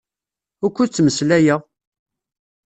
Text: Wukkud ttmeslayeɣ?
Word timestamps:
Wukkud 0.61 0.89
ttmeslayeɣ? 0.89 1.59